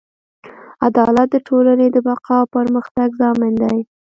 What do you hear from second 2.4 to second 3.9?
او پرمختګ ضامن دی.